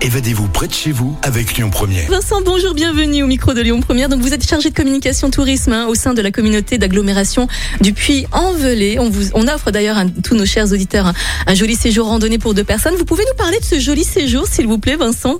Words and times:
évadez-vous 0.00 0.48
près 0.48 0.66
de 0.66 0.72
chez 0.72 0.90
vous 0.90 1.16
avec 1.22 1.54
Lyon 1.54 1.70
Première. 1.70 2.10
Vincent, 2.10 2.40
bonjour, 2.44 2.74
bienvenue 2.74 3.22
au 3.22 3.28
micro 3.28 3.54
de 3.54 3.60
Lyon 3.60 3.80
Première. 3.80 4.08
Donc 4.08 4.20
vous 4.20 4.34
êtes 4.34 4.44
chargé 4.44 4.70
de 4.70 4.74
communication 4.74 5.30
tourisme 5.30 5.72
hein, 5.72 5.86
au 5.86 5.94
sein 5.94 6.14
de 6.14 6.22
la 6.22 6.32
communauté 6.32 6.78
d'agglomération 6.78 7.46
du 7.80 7.92
Puy-en-Velay. 7.92 8.98
On 8.98 9.08
vous, 9.08 9.30
on 9.34 9.46
offre 9.46 9.70
d'ailleurs 9.70 9.98
à 9.98 10.04
tous 10.06 10.34
nos 10.34 10.46
chers 10.46 10.72
auditeurs 10.72 11.06
un, 11.06 11.14
un 11.46 11.54
joli 11.54 11.76
séjour 11.76 12.08
randonnée 12.08 12.38
pour 12.38 12.54
deux 12.54 12.64
personnes. 12.64 12.96
Vous 12.96 13.04
pouvez 13.04 13.22
nous 13.24 13.36
parler 13.36 13.60
de 13.60 13.64
ce 13.64 13.78
joli 13.78 14.02
séjour, 14.02 14.48
s'il 14.48 14.66
vous 14.66 14.78
plaît, 14.78 14.96
Vincent? 14.96 15.38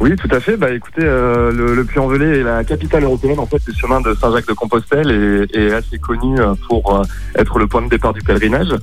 Oui, 0.00 0.14
tout 0.16 0.28
à 0.34 0.40
fait. 0.40 0.56
Bah, 0.56 0.70
écoutez, 0.72 1.02
euh, 1.04 1.50
le, 1.52 1.74
le 1.74 1.84
Puy-en-Velay 1.84 2.40
est 2.40 2.42
la 2.42 2.64
capitale 2.64 3.04
européenne. 3.04 3.38
En 3.38 3.46
fait, 3.46 3.62
le 3.66 3.72
chemin 3.74 4.00
de 4.00 4.12
Saint-Jacques-de-Compostelle 4.14 5.10
est, 5.52 5.56
est 5.56 5.72
assez 5.72 5.98
connu 5.98 6.38
euh, 6.40 6.54
pour 6.68 6.94
euh, 6.94 7.02
être 7.38 7.58
le 7.58 7.66
point 7.68 7.80
de 7.80 7.88
départ 7.88 8.12
du 8.12 8.20
pèlerinage. 8.20 8.74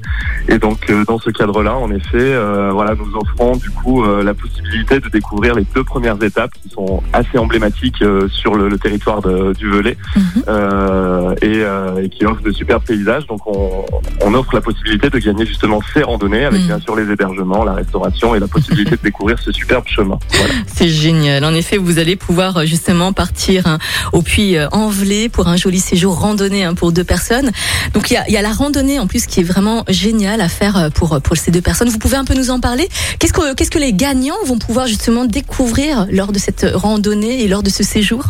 Et 0.48 0.58
donc, 0.58 0.90
euh, 0.90 1.04
dans 1.06 1.20
ce 1.20 1.30
cadre-là, 1.30 1.76
en 1.76 1.92
effet, 1.92 2.16
euh, 2.16 2.72
voilà, 2.72 2.96
nous 2.96 3.14
offrons 3.16 3.56
du 3.58 3.70
coup 3.70 4.04
euh, 4.04 4.24
la 4.24 4.34
possibilité 4.34 5.00
de 5.00 5.10
découvrir 5.10 5.54
les 5.54 5.66
deux 5.76 5.84
premières 5.84 6.22
étapes 6.24 6.52
qui 6.64 6.70
sont 6.70 7.04
assez 7.14 7.38
emblématiques 7.38 8.02
euh, 8.02 8.28
sur 8.30 8.56
le, 8.56 8.70
le 8.70 8.78
territoire 8.80 9.22
de- 9.22 9.54
du 9.54 9.70
Velay 9.70 9.98
Mhm. 10.16 10.44
euh, 10.48 11.36
et, 11.42 11.62
euh, 11.64 12.02
et 12.04 12.10
qui 12.10 12.26
offrent 12.26 12.42
de 12.42 12.52
superbes 12.52 12.84
paysages. 12.84 13.28
Donc, 13.28 13.46
on, 13.46 13.86
on 14.26 14.34
offre 14.34 14.56
la 14.56 14.62
possibilité 14.62 15.10
de 15.10 15.20
gagner 15.20 15.46
justement 15.46 15.82
ces 15.94 16.04
randonnées 16.04 16.46
avec 16.46 16.62
Mhm. 16.62 16.68
bien 16.68 16.80
sûr 16.80 16.96
les 16.96 17.12
hébergements, 17.12 17.64
la 17.66 17.74
restauration 17.74 18.34
et 18.34 18.40
la 18.40 18.48
possibilité 18.48 18.92
de 18.92 19.02
découvrir 19.04 19.38
ce 19.40 19.52
superbe 19.52 19.84
chemin. 19.88 20.18
Voilà. 20.34 20.54
C'est 20.68 20.88
génial. 21.02 21.44
En 21.44 21.54
effet, 21.56 21.78
vous 21.78 21.98
allez 21.98 22.16
pouvoir 22.16 22.58
euh, 22.58 22.66
justement 22.66 23.12
partir 23.12 23.66
hein, 23.66 23.80
au 24.14 24.22
Puy-en-Velay 24.22 25.30
pour 25.30 25.48
un 25.48 25.58
joli 25.58 25.80
séjour 25.80 26.20
randonnée 26.20 26.64
hein, 26.64 26.76
pour 26.76 26.92
deux 26.92 27.04
personnes. 27.04 27.52
Donc 27.94 28.12
il 28.12 28.14
y 28.14 28.18
a, 28.18 28.30
y 28.30 28.38
a 28.38 28.42
la 28.44 28.54
randonnée 28.54 29.00
en 29.00 29.08
plus 29.08 29.26
qui 29.26 29.40
est 29.40 29.44
vraiment 29.44 29.84
géniale 29.90 30.42
à 30.42 30.48
faire 30.48 30.78
euh, 30.78 30.90
pour, 30.90 31.20
pour 31.22 31.36
ces 31.36 31.50
deux 31.50 31.62
personnes. 31.62 31.90
Vous 31.90 31.98
pouvez 31.98 32.18
un 32.18 32.26
peu 32.26 32.36
nous 32.36 32.52
en 32.52 32.60
parler 32.60 32.88
Qu'est-ce 33.18 33.34
que, 33.34 33.56
qu'est-ce 33.56 33.72
que 33.72 33.80
les 33.80 33.94
gagnants 33.94 34.44
vont 34.46 34.60
pouvoir 34.60 34.88
justement 34.88 35.26
découvrir 35.26 36.06
lors 36.12 36.32
de 36.32 36.40
cette 36.40 36.68
randonnée 36.72 37.44
et 37.44 37.48
lors 37.48 37.64
de 37.64 37.72
ce 37.72 37.84
séjour? 37.84 38.24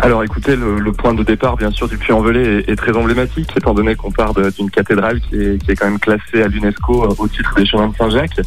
Alors 0.00 0.22
écoutez, 0.22 0.54
le, 0.54 0.78
le 0.78 0.92
point 0.92 1.12
de 1.12 1.24
départ 1.24 1.56
bien 1.56 1.70
sûr 1.72 1.88
du 1.88 1.98
Puy-en-Velay 1.98 2.60
est, 2.60 2.68
est 2.70 2.76
très 2.76 2.96
emblématique, 2.96 3.50
étant 3.56 3.74
donné 3.74 3.96
qu'on 3.96 4.12
part 4.12 4.32
d'une 4.56 4.70
cathédrale 4.70 5.20
qui 5.20 5.34
est, 5.36 5.62
qui 5.62 5.72
est 5.72 5.74
quand 5.74 5.86
même 5.86 5.98
classée 5.98 6.40
à 6.42 6.46
l'UNESCO 6.46 7.04
euh, 7.04 7.14
au 7.18 7.26
titre 7.26 7.52
des 7.56 7.66
chemins 7.66 7.88
de 7.88 7.96
Saint-Jacques. 7.96 8.40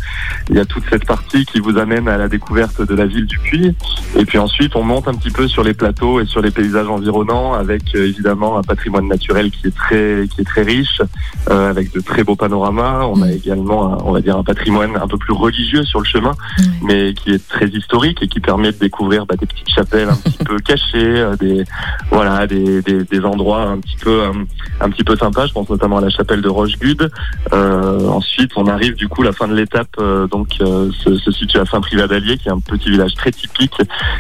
Il 0.50 0.56
y 0.56 0.60
a 0.60 0.66
toute 0.66 0.84
cette 0.90 1.06
partie 1.06 1.46
qui 1.46 1.60
vous 1.60 1.78
amène 1.78 2.08
à 2.08 2.18
la 2.18 2.30
découverte 2.30 2.82
de 2.82 2.96
la 2.96 3.06
ville 3.06 3.26
du 3.26 3.38
Puy. 3.40 3.76
Et 4.18 4.26
puis 4.26 4.38
ensuite, 4.38 4.76
on 4.78 4.84
monte 4.84 5.10
un 5.10 5.14
petit 5.14 5.30
peu 5.30 5.48
sur 5.50 5.64
les 5.64 5.74
plateaux 5.74 6.22
et 6.22 6.26
sur 6.26 6.42
les 6.42 6.52
paysages 6.52 6.88
environnants, 6.88 7.54
avec 7.54 7.84
euh, 7.96 8.08
évidemment 8.08 8.58
un 8.58 8.64
patrimoine 8.64 9.08
naturel 9.10 9.52
qui 9.52 9.68
est 9.68 9.76
très, 9.76 10.28
qui 10.34 10.42
est 10.42 10.46
très 10.46 10.64
riche, 10.64 11.02
euh, 11.50 11.70
avec 11.70 11.92
de 11.94 12.00
très 12.00 12.24
beaux 12.24 12.36
panoramas. 12.38 13.02
On 13.06 13.22
a 13.22 13.28
Mm. 13.28 13.32
également, 13.32 13.94
un- 13.94 13.98
on 14.06 14.12
va 14.14 14.22
dire, 14.22 14.38
un 14.38 14.44
patrimoine 14.44 14.96
un 14.96 15.08
peu 15.08 15.18
plus 15.18 15.34
religieux 15.34 15.84
sur 15.84 16.00
le 16.00 16.06
chemin 16.06 16.32
Ouais. 16.60 16.66
mais 16.82 17.14
qui 17.14 17.32
est 17.32 17.48
très 17.50 17.68
historique 17.68 18.20
et 18.24 18.28
qui 18.28 18.40
permet 18.40 18.72
de 18.72 18.78
découvrir 18.78 19.26
bah, 19.26 19.36
des 19.38 19.46
petites 19.46 19.70
chapelles 19.70 20.10
un 20.10 20.16
petit 20.16 20.38
peu 20.46 20.58
cachées, 20.60 20.82
euh, 21.20 21.36
des 21.42 21.64
voilà 22.12 22.48
des, 22.48 22.82
des, 22.82 23.04
des 23.04 23.26
endroits 23.26 23.64
un 23.64 23.80
petit 23.80 23.98
peu 23.98 24.24
un, 24.24 24.86
un 24.86 24.90
petit 24.90 25.04
peu 25.04 25.16
sympas. 25.16 25.48
Je 25.48 25.54
pense 25.54 25.70
notamment 25.70 25.98
à 25.98 26.02
la 26.02 26.10
chapelle 26.10 26.42
de 26.42 26.50
Rochegude. 26.50 27.10
Euh, 27.54 28.08
ensuite, 28.08 28.52
on 28.56 28.68
arrive 28.68 28.96
du 28.96 29.08
coup 29.08 29.24
la 29.24 29.34
fin 29.34 29.48
de 29.48 29.56
l'étape 29.56 29.96
euh, 30.00 30.28
donc 30.28 30.50
euh, 30.62 30.92
se, 31.04 31.16
se 31.18 31.32
situe 31.32 31.58
à 31.58 31.66
Saint-Privat 31.66 32.08
d'Allier, 32.08 32.38
qui 32.38 32.48
est 32.50 32.52
un 32.52 32.60
petit 32.60 32.90
village 32.90 33.14
très 33.16 33.32
typique 33.32 33.78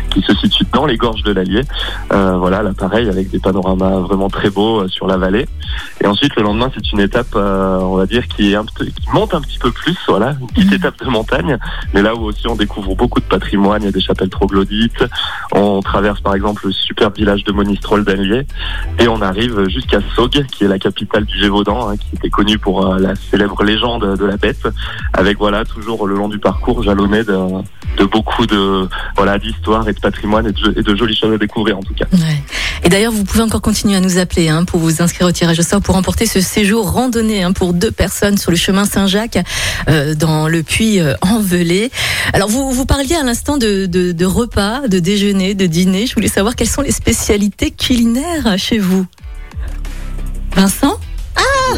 qui 0.09 0.21
se 0.21 0.33
situe 0.35 0.65
dans 0.73 0.85
les 0.85 0.97
gorges 0.97 1.23
de 1.23 1.31
l'Allier. 1.31 1.63
Voilà, 2.09 2.63
là 2.63 2.71
pareil 2.73 3.07
avec 3.07 3.29
des 3.29 3.39
panoramas 3.39 3.99
vraiment 3.99 4.29
très 4.29 4.49
beaux 4.49 4.87
sur 4.87 5.05
la 5.07 5.17
vallée. 5.17 5.47
Et 6.01 6.07
ensuite, 6.07 6.35
le 6.35 6.43
lendemain, 6.43 6.71
c'est 6.73 6.91
une 6.91 6.99
étape, 6.99 7.35
on 7.35 7.95
va 7.95 8.05
dire, 8.05 8.27
qui 8.27 8.51
est 8.51 8.55
un 8.55 8.65
peu, 8.65 8.85
qui 8.85 9.09
monte 9.13 9.33
un 9.33 9.41
petit 9.41 9.59
peu 9.59 9.71
plus, 9.71 9.97
voilà, 10.07 10.35
une 10.41 10.47
petite 10.47 10.71
Mhm. 10.71 10.77
étape 10.77 11.03
de 11.03 11.09
montagne, 11.09 11.57
mais 11.93 12.01
là 12.01 12.15
où 12.15 12.21
aussi 12.23 12.47
on 12.47 12.55
découvre 12.55 12.95
beaucoup 12.95 13.19
de 13.19 13.25
patrimoine, 13.25 13.81
il 13.83 13.85
y 13.85 13.89
a 13.89 13.91
des 13.91 14.01
chapelles 14.01 14.29
troglodytes, 14.29 15.03
on 15.51 15.81
traverse 15.81 16.21
par 16.21 16.33
exemple 16.33 16.65
le 16.67 16.71
village 17.15 17.43
de 17.43 17.51
Monistrol 17.51 18.03
d'Allier, 18.03 18.45
et 18.99 19.07
on 19.07 19.21
arrive 19.21 19.67
jusqu'à 19.69 19.99
Saugues, 20.15 20.45
qui 20.51 20.63
est 20.63 20.67
la 20.67 20.79
capitale 20.79 21.25
du 21.25 21.37
Gévaudan, 21.39 21.89
hein, 21.89 21.97
qui 21.97 22.15
était 22.15 22.29
connue 22.29 22.57
pour 22.57 22.85
euh, 22.85 22.99
la 22.99 23.13
célèbre 23.15 23.63
légende 23.63 24.17
de 24.17 24.25
la 24.25 24.37
bête, 24.37 24.67
avec 25.13 25.37
voilà, 25.37 25.65
toujours 25.65 26.07
le 26.07 26.15
long 26.15 26.29
du 26.29 26.39
parcours 26.39 26.83
jalonné 26.83 27.23
de, 27.23 28.05
beaucoup 28.05 28.45
de, 28.45 28.87
voilà, 29.15 29.37
d'histoire 29.39 29.87
et 29.87 29.93
de 29.93 29.99
patrimoine 29.99 30.47
et 30.47 30.81
de, 30.81 30.95
jolies 30.95 31.15
choses 31.15 31.33
à 31.33 31.37
découvrir 31.37 31.77
en 31.77 31.83
tout 31.83 31.93
cas. 31.93 32.05
Et 32.83 32.89
d'ailleurs, 32.89 33.11
vous 33.11 33.23
pouvez 33.23 33.43
encore 33.43 33.61
continuer 33.61 33.95
à 33.95 33.99
nous 33.99 34.17
appeler 34.17 34.49
hein, 34.49 34.65
pour 34.65 34.79
vous 34.79 35.01
inscrire 35.01 35.27
au 35.27 35.31
tirage 35.31 35.59
au 35.59 35.63
sort 35.63 35.81
pour 35.81 35.95
remporter 35.95 36.25
ce 36.25 36.41
séjour 36.41 36.91
randonnée 36.91 37.43
hein, 37.43 37.51
pour 37.51 37.73
deux 37.73 37.91
personnes 37.91 38.37
sur 38.37 38.49
le 38.49 38.57
chemin 38.57 38.85
Saint-Jacques 38.85 39.37
euh, 39.87 40.15
dans 40.15 40.47
le 40.47 40.63
puits 40.63 40.99
euh, 40.99 41.13
Velay. 41.41 41.91
Alors, 42.33 42.49
vous, 42.49 42.71
vous 42.71 42.85
parliez 42.85 43.15
à 43.15 43.23
l'instant 43.23 43.57
de, 43.57 43.85
de, 43.85 44.25
repas, 44.25 44.87
de 44.87 44.99
déjeuner, 44.99 45.53
de 45.53 45.67
dîner. 45.67 46.07
Je 46.07 46.15
voulais 46.15 46.27
savoir 46.27 46.55
quelles 46.55 46.69
sont 46.69 46.81
les 46.81 46.90
spécialités 46.91 47.71
culinaires 47.71 48.55
chez 48.57 48.77
vous. 48.79 49.05
Vincent 50.55 50.97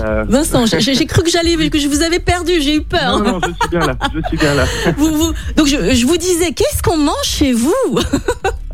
Euh, 0.04 0.26
Vincent, 0.28 0.66
j'ai 0.66 1.06
cru 1.06 1.24
que 1.24 1.30
j'allais, 1.30 1.56
que 1.70 1.80
je 1.80 1.88
vous 1.88 2.02
avais 2.02 2.20
perdu, 2.20 2.60
j'ai 2.62 2.76
eu 2.76 2.82
peur. 2.82 3.20
non, 3.20 3.34
non, 3.34 3.40
je 3.42 3.48
suis 3.54 3.70
bien 3.70 3.80
là, 3.86 3.96
je 4.14 4.28
suis 4.28 4.38
bien 4.38 4.54
là. 4.56 4.66
Vous, 4.98 5.16
vous, 5.16 5.34
donc 5.56 5.68
je, 5.68 5.94
je 5.96 6.06
vous 6.06 6.18
disais, 6.18 6.52
qu'est-ce 6.52 6.82
qu'on 6.82 6.98
mange 6.98 7.24
chez 7.24 7.54
vous? 7.54 7.74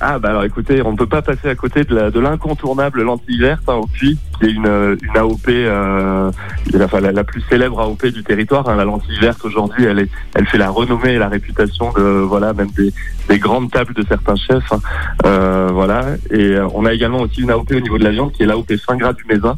Ah 0.02 0.18
bah 0.18 0.30
alors 0.30 0.46
écoutez, 0.46 0.82
on 0.82 0.94
ne 0.94 0.98
peut 0.98 1.08
pas 1.08 1.22
passer 1.22 1.50
à 1.50 1.56
côté 1.56 1.84
de 1.84 1.94
la- 1.94 2.10
de 2.10 2.20
l'incontournable 2.22 3.02
lentille 3.02 3.38
verte 3.40 3.64
hein, 3.68 3.74
au 3.74 3.86
puits, 3.86 4.18
qui 4.40 4.46
est 4.46 4.52
une, 4.52 4.98
une 5.02 5.18
AOP, 5.18 5.50
euh, 5.50 6.32
la, 6.74 6.86
enfin, 6.86 7.02
la, 7.02 7.12
la 7.12 7.26
plus 7.26 7.42
célèbre 7.50 7.82
AOP 7.82 8.06
du 8.08 8.24
territoire. 8.24 8.70
hein. 8.70 8.78
La 8.78 8.86
lentille 8.86 9.20
verte 9.20 9.44
aujourd'hui, 9.44 9.84
elle 9.84 10.00
est, 10.00 10.10
elle 10.36 10.46
fait 10.48 10.58
la 10.58 10.70
renommée 10.70 11.16
et 11.16 11.18
la 11.18 11.28
réputation 11.28 11.92
de 11.92 12.02
voilà 12.02 12.54
même 12.54 12.70
des, 12.78 12.94
des 13.28 13.40
grandes 13.40 13.72
tables 13.72 13.94
de 13.94 14.04
certains 14.08 14.38
chefs. 14.38 14.72
hein. 14.72 14.80
Euh, 15.26 15.68
voilà. 15.74 16.06
Et 16.31 16.56
euh, 16.56 16.66
on 16.74 16.86
a 16.86 16.94
également 16.94 17.20
aussi 17.20 17.42
une 17.42 17.52
AOP 17.52 17.72
au 17.72 17.80
niveau 17.81 17.98
de 17.98 18.06
la 18.06 18.12
viande, 18.12 18.31
qui 18.31 18.44
est 18.44 18.46
l'AOP 18.46 18.72
fin 18.78 18.96
gras 18.96 19.12
du 19.12 19.26
Mézin, 19.26 19.58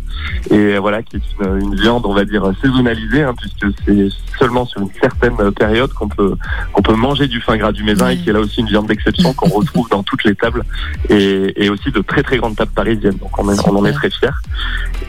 et 0.50 0.56
euh, 0.58 0.80
voilà 0.80 1.04
qui 1.04 1.18
est 1.18 1.22
une, 1.40 1.60
une 1.62 1.76
viande, 1.76 2.04
on 2.08 2.16
va 2.16 2.26
dire 2.26 2.52
saisonnalisée, 2.64 3.22
hein, 3.22 3.36
puisque 3.40 3.68
c'est 3.86 4.08
seulement 4.40 4.66
sur 4.66 4.82
une 4.82 4.90
certaine 5.00 5.52
période 5.52 5.94
qu'on 5.94 6.08
peut 6.08 6.36
qu'on 6.74 6.82
peut 6.82 6.96
manger 6.96 7.28
du 7.28 7.40
fin 7.42 7.58
gras 7.58 7.72
du 7.72 7.84
Mézin 7.84 8.10
et 8.10 8.18
qui 8.18 8.32
est 8.32 8.34
là 8.34 8.40
aussi 8.40 8.62
une 8.62 8.68
viande 8.68 8.88
d'exception 8.88 9.34
qu'on 9.34 9.50
retrouve 9.50 9.88
dans 9.90 10.02
toutes 10.02 10.24
les 10.24 10.31
tables 10.36 10.64
et, 11.10 11.54
et 11.66 11.70
aussi 11.70 11.92
de 11.92 12.02
très 12.02 12.24
très 12.24 12.38
grandes 12.38 12.56
tables 12.56 12.72
parisiennes. 12.74 13.18
Donc 13.18 13.38
on, 13.40 13.52
est- 13.52 13.68
on 13.68 13.76
en 13.78 13.86
est 13.86 13.94
très 13.94 14.10
fiers. 14.10 14.30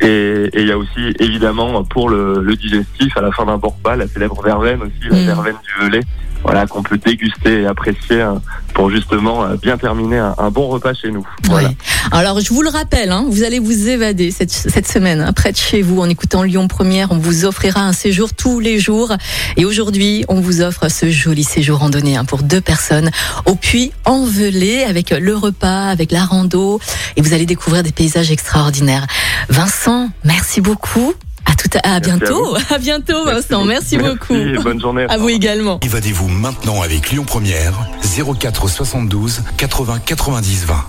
Et 0.01 0.51
il 0.55 0.67
y 0.67 0.73
a 0.73 0.79
aussi 0.79 1.15
évidemment 1.21 1.85
pour 1.85 2.09
le, 2.11 2.43
le 2.43 2.57
digestif 2.57 3.17
à 3.17 3.21
la 3.21 3.31
fin 3.33 3.45
d'un 3.45 3.55
repas 3.55 3.97
la 3.97 4.07
célèbre 4.09 4.43
verveine 4.43 4.81
aussi, 4.83 5.09
la 5.11 5.17
Mm. 5.17 5.27
verveine 5.27 5.57
du 5.65 5.85
Velay. 5.85 6.01
Voilà 6.45 6.67
qu'on 6.67 6.83
peut 6.83 6.99
déguster 6.99 7.63
et 7.63 7.67
apprécier 7.67 8.21
hein, 8.21 8.43
pour 8.75 8.91
justement 8.91 9.45
euh, 9.45 9.55
bien 9.63 9.79
terminer 9.79 10.19
un, 10.19 10.35
un 10.39 10.51
bon 10.51 10.67
repas 10.67 10.93
chez 10.93 11.13
nous. 11.13 11.25
Voilà. 11.45 11.69
Ouais. 11.69 11.77
Alors, 12.15 12.41
je 12.41 12.53
vous 12.53 12.61
le 12.61 12.69
rappelle, 12.69 13.11
hein, 13.11 13.25
vous 13.27 13.43
allez 13.43 13.59
vous 13.59 13.89
évader 13.89 14.31
cette, 14.31 14.51
cette 14.51 14.87
semaine 14.87 15.23
hein, 15.23 15.33
près 15.33 15.51
de 15.51 15.57
chez 15.57 15.81
vous 15.81 15.99
en 15.99 16.11
écoutant 16.11 16.43
Lyon 16.43 16.69
Première. 16.69 17.11
On 17.11 17.17
vous 17.17 17.47
offrira 17.47 17.81
un 17.81 17.95
séjour 17.95 18.35
tous 18.35 18.61
les 18.61 18.79
jours. 18.79 19.17
Et 19.57 19.65
aujourd'hui, 19.65 20.23
on 20.29 20.39
vous 20.39 20.61
offre 20.61 20.91
ce 20.91 21.11
joli 21.11 21.43
séjour 21.43 21.79
randonnée 21.79 22.19
hein, 22.19 22.27
pour 22.27 22.43
deux 22.43 22.61
personnes 22.61 23.11
au 23.47 23.55
puits 23.55 23.93
envelé 24.05 24.83
avec 24.83 25.09
le 25.09 25.35
repas, 25.35 25.87
avec 25.87 26.13
la 26.13 26.27
rando. 26.27 26.81
Et 27.17 27.23
vous 27.23 27.33
allez 27.33 27.47
découvrir 27.47 27.83
des 27.83 27.93
paysages 27.93 28.31
extraordinaires. 28.31 29.07
Vincent, 29.49 30.11
merci 30.23 30.61
beaucoup. 30.61 31.15
À 31.47 31.55
tout 31.55 31.71
à, 31.83 31.95
à 31.95 32.01
Merci 32.01 32.11
à 32.11 32.17
bientôt. 32.19 32.57
À, 32.71 32.79
bientôt, 32.79 33.25
Vincent. 33.25 33.65
Merci, 33.65 33.97
beaucoup. 33.97 34.35
et 34.35 34.59
bonne 34.59 34.81
journée. 34.81 35.07
À 35.09 35.17
vous 35.17 35.31
également. 35.31 35.81
Évadez-vous 35.81 36.29
maintenant 36.29 36.83
avec 36.83 37.11
Lyon 37.11 37.25
Première, 37.25 37.73
04 38.39 38.69
72 38.69 39.43
80 39.57 40.01
90 40.05 40.65
20. 40.67 40.75